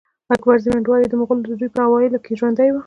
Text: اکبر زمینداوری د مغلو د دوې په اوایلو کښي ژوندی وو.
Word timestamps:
اکبر 0.35 0.57
زمینداوری 0.65 1.07
د 1.09 1.13
مغلو 1.19 1.41
د 1.43 1.49
دوې 1.59 1.67
په 1.73 1.79
اوایلو 1.87 2.21
کښي 2.23 2.33
ژوندی 2.39 2.69
وو. 2.71 2.79